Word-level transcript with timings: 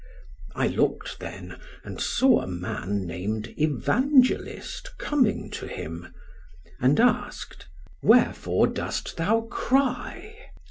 I 0.55 0.65
looked 0.65 1.19
then, 1.19 1.59
and 1.83 2.01
saw 2.01 2.39
a 2.41 2.47
man 2.47 3.05
named 3.05 3.53
Evangelist 3.55 4.97
coming 4.97 5.51
to 5.51 5.67
him, 5.67 6.07
and 6.79 6.99
asked, 6.99 7.67
'Wherefore 8.01 8.65
dost 8.65 9.17
thou 9.17 9.41
cry?' 9.41 10.35